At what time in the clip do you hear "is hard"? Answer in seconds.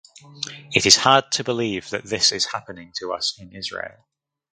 0.87-1.31